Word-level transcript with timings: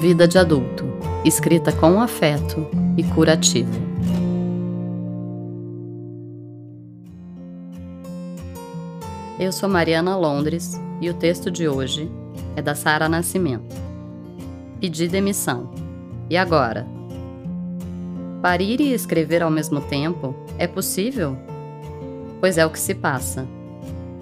Vida 0.00 0.26
de 0.26 0.38
adulto, 0.38 0.86
escrita 1.26 1.70
com 1.72 2.00
afeto 2.00 2.66
e 2.96 3.04
curativo. 3.04 3.70
Eu 9.38 9.52
sou 9.52 9.68
Mariana 9.68 10.16
Londres 10.16 10.80
e 11.02 11.10
o 11.10 11.12
texto 11.12 11.50
de 11.50 11.68
hoje 11.68 12.10
é 12.56 12.62
da 12.62 12.74
Sara 12.74 13.10
Nascimento. 13.10 13.76
Pedi 14.80 15.06
demissão. 15.06 15.70
E 16.30 16.36
agora? 16.38 16.86
Parir 18.40 18.80
e 18.80 18.94
escrever 18.94 19.42
ao 19.42 19.50
mesmo 19.50 19.82
tempo 19.82 20.34
é 20.56 20.66
possível? 20.66 21.36
Pois 22.40 22.56
é 22.56 22.64
o 22.64 22.70
que 22.70 22.80
se 22.80 22.94
passa. 22.94 23.46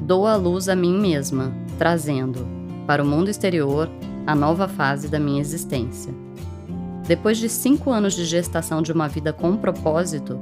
Dou 0.00 0.26
a 0.26 0.34
luz 0.34 0.68
a 0.68 0.74
mim 0.74 0.98
mesma, 0.98 1.52
trazendo, 1.78 2.44
para 2.84 3.00
o 3.00 3.06
mundo 3.06 3.30
exterior, 3.30 3.88
a 4.28 4.34
nova 4.34 4.68
fase 4.68 5.08
da 5.08 5.18
minha 5.18 5.40
existência. 5.40 6.12
Depois 7.06 7.38
de 7.38 7.48
cinco 7.48 7.90
anos 7.90 8.12
de 8.12 8.26
gestação 8.26 8.82
de 8.82 8.92
uma 8.92 9.08
vida 9.08 9.32
com 9.32 9.56
propósito, 9.56 10.38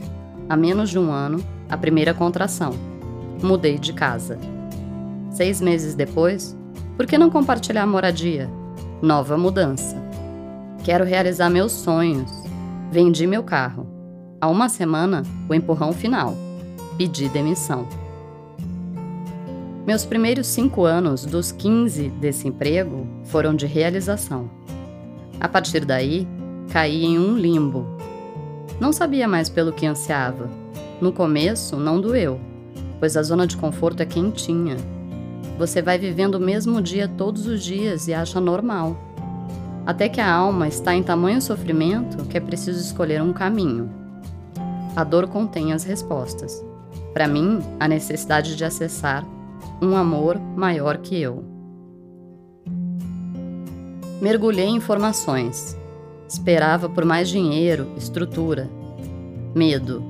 há 0.48 0.56
menos 0.56 0.91
de 0.91 0.98
um 0.98 1.12
ano, 1.12 1.41
a 1.69 1.77
primeira 1.77 2.12
contração. 2.12 2.75
Mudei 3.41 3.78
de 3.78 3.92
casa. 3.92 4.41
Seis 5.30 5.61
meses 5.61 5.95
depois, 5.95 6.56
por 6.97 7.06
que 7.06 7.16
não 7.16 7.30
compartilhar 7.30 7.84
a 7.84 7.87
moradia? 7.87 8.51
Nova 9.01 9.38
mudança. 9.38 9.97
Quero 10.83 11.05
realizar 11.05 11.48
meus 11.48 11.70
sonhos. 11.70 12.33
Vendi 12.91 13.25
meu 13.25 13.45
carro. 13.45 13.87
Há 14.41 14.48
uma 14.48 14.69
semana, 14.69 15.23
o 15.48 15.55
empurrão 15.55 15.92
final. 15.92 16.34
Pedi 16.98 17.28
demissão. 17.28 17.87
Meus 19.87 20.05
primeiros 20.05 20.49
cinco 20.49 20.85
anos 20.85 21.25
dos 21.25 21.53
15 21.53 22.09
desse 22.09 22.49
emprego 22.49 23.07
foram 23.23 23.55
de 23.55 23.67
realização. 23.67 24.51
A 25.39 25.49
partir 25.49 25.85
daí, 25.85 26.27
caí 26.73 27.05
em 27.05 27.17
um 27.21 27.39
limbo. 27.39 27.87
Não 28.81 28.93
sabia 28.93 29.28
mais 29.28 29.48
pelo 29.48 29.73
que 29.73 29.87
ansiava. 29.87 30.51
No 31.01 31.12
começo, 31.12 31.77
não 31.77 32.01
doeu, 32.01 32.41
pois 32.98 33.17
a 33.17 33.23
zona 33.23 33.47
de 33.47 33.56
conforto 33.56 34.03
é 34.03 34.05
quentinha. 34.05 34.77
Você 35.56 35.81
vai 35.81 35.97
vivendo 35.97 36.34
o 36.34 36.41
mesmo 36.41 36.83
dia 36.83 37.06
todos 37.06 37.47
os 37.47 37.62
dias 37.62 38.09
e 38.09 38.12
acha 38.12 38.41
normal. 38.41 38.97
Até 39.87 40.09
que 40.09 40.21
a 40.21 40.28
alma 40.28 40.67
está 40.67 40.97
em 40.97 41.03
tamanho 41.05 41.41
sofrimento 41.41 42.25
que 42.25 42.37
é 42.37 42.41
preciso 42.41 42.81
escolher 42.81 43.23
um 43.23 43.33
caminho. 43.33 43.89
A 44.97 45.05
dor 45.05 45.28
contém 45.28 45.73
as 45.73 45.84
respostas. 45.84 46.61
Para 47.15 47.28
mim, 47.28 47.61
a 47.78 47.87
necessidade 47.87 48.56
de 48.56 48.65
acessar 48.65 49.25
um 49.81 49.97
amor 49.97 50.39
maior 50.39 50.98
que 50.98 51.20
eu. 51.20 51.45
Mergulhei 54.20 54.67
em 54.67 54.77
informações. 54.77 55.77
Esperava 56.28 56.89
por 56.89 57.05
mais 57.05 57.28
dinheiro, 57.28 57.89
estrutura. 57.97 58.69
Medo. 59.55 60.03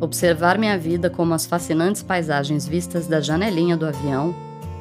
Observar 0.00 0.58
minha 0.58 0.76
vida 0.78 1.08
como 1.08 1.34
as 1.34 1.46
fascinantes 1.46 2.02
paisagens 2.02 2.66
vistas 2.66 3.06
da 3.06 3.20
janelinha 3.20 3.76
do 3.76 3.86
avião 3.86 4.34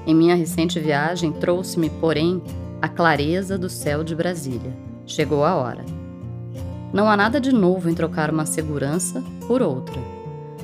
em 0.05 0.15
minha 0.15 0.35
recente 0.35 0.79
viagem 0.79 1.31
trouxe-me, 1.31 1.89
porém, 1.89 2.41
a 2.81 2.87
clareza 2.87 3.57
do 3.57 3.69
céu 3.69 4.03
de 4.03 4.15
Brasília. 4.15 4.73
Chegou 5.05 5.43
a 5.43 5.53
hora. 5.55 5.85
Não 6.91 7.07
há 7.07 7.15
nada 7.15 7.39
de 7.39 7.51
novo 7.51 7.89
em 7.89 7.93
trocar 7.93 8.31
uma 8.31 8.45
segurança 8.45 9.23
por 9.47 9.61
outra. 9.61 10.01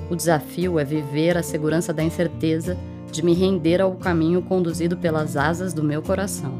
O 0.09 0.15
desafio 0.15 0.79
é 0.79 0.83
viver 0.83 1.37
a 1.37 1.43
segurança 1.43 1.93
da 1.93 2.03
incerteza 2.03 2.77
de 3.15 3.23
me 3.23 3.33
render 3.33 3.81
ao 3.81 3.93
caminho 3.95 4.41
conduzido 4.41 4.97
pelas 4.97 5.37
asas 5.37 5.73
do 5.73 5.81
meu 5.81 6.01
coração. 6.01 6.53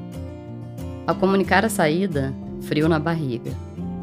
Ao 1.06 1.14
comunicar 1.14 1.66
a 1.66 1.70
saída, 1.70 2.34
frio 2.62 2.88
na 2.88 2.97
barriga. 2.97 3.52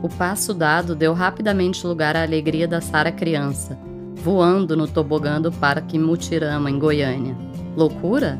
O 0.03 0.09
passo 0.09 0.53
dado 0.53 0.95
deu 0.95 1.15
rapidamente 1.15 1.87
lugar 1.87 2.15
à 2.17 2.23
alegria 2.23 2.69
da 2.69 2.81
Sara 2.81 3.11
criança, 3.11 3.79
voando 4.17 4.77
no 4.77 4.87
tobogã 4.87 5.41
do 5.41 5.51
Parque 5.51 5.99
Mutirama, 5.99 6.71
em 6.71 6.79
Goiânia. 6.79 7.37
Loucura? 7.77 8.39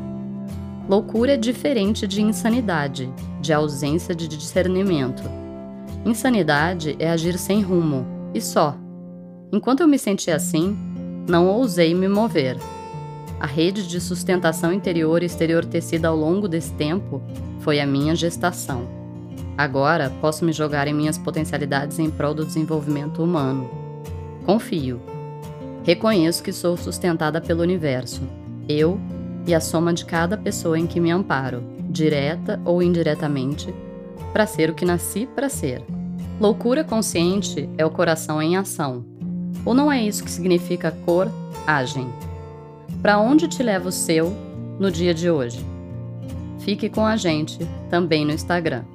Loucura 0.87 1.33
é 1.33 1.37
diferente 1.37 2.05
de 2.05 2.21
insanidade, 2.21 3.11
de 3.41 3.51
ausência 3.51 4.13
de 4.13 4.27
discernimento. 4.27 5.23
Insanidade 6.05 6.95
é 6.99 7.09
agir 7.09 7.37
sem 7.37 7.61
rumo, 7.61 8.05
e 8.33 8.41
só. 8.41 8.75
Enquanto 9.51 9.81
eu 9.81 9.87
me 9.87 9.97
sentia 9.97 10.35
assim, 10.35 10.77
não 11.27 11.47
ousei 11.47 11.93
me 11.95 12.07
mover. 12.07 12.57
A 13.43 13.45
rede 13.45 13.85
de 13.85 13.99
sustentação 13.99 14.71
interior 14.71 15.21
e 15.21 15.25
exterior 15.25 15.65
tecida 15.65 16.07
ao 16.07 16.15
longo 16.15 16.47
desse 16.47 16.71
tempo 16.75 17.21
foi 17.59 17.81
a 17.81 17.85
minha 17.85 18.15
gestação. 18.15 18.87
Agora 19.57 20.09
posso 20.21 20.45
me 20.45 20.53
jogar 20.53 20.87
em 20.87 20.93
minhas 20.93 21.17
potencialidades 21.17 21.99
em 21.99 22.09
prol 22.09 22.33
do 22.33 22.45
desenvolvimento 22.45 23.21
humano. 23.21 23.69
Confio. 24.45 25.01
Reconheço 25.83 26.41
que 26.41 26.53
sou 26.53 26.77
sustentada 26.77 27.41
pelo 27.41 27.61
universo, 27.61 28.21
eu 28.69 28.97
e 29.45 29.53
a 29.53 29.59
soma 29.59 29.93
de 29.93 30.05
cada 30.05 30.37
pessoa 30.37 30.79
em 30.79 30.87
que 30.87 31.01
me 31.01 31.11
amparo, 31.11 31.65
direta 31.89 32.61
ou 32.63 32.81
indiretamente, 32.81 33.75
para 34.31 34.45
ser 34.45 34.69
o 34.69 34.73
que 34.73 34.85
nasci 34.85 35.25
para 35.35 35.49
ser. 35.49 35.83
Loucura 36.39 36.81
consciente 36.81 37.69
é 37.77 37.85
o 37.85 37.91
coração 37.91 38.41
em 38.41 38.55
ação. 38.55 39.03
Ou 39.65 39.73
não 39.73 39.91
é 39.91 40.01
isso 40.01 40.23
que 40.23 40.31
significa 40.31 40.95
cor, 41.05 41.29
agem? 41.67 42.07
Para 43.03 43.19
onde 43.19 43.49
te 43.49 43.61
leva 43.61 43.89
o 43.89 43.91
seu 43.91 44.33
no 44.79 44.89
dia 44.89 45.13
de 45.13 45.29
hoje? 45.29 45.59
Fique 46.59 46.89
com 46.89 47.05
a 47.05 47.17
gente 47.17 47.59
também 47.89 48.23
no 48.23 48.31
Instagram. 48.31 48.85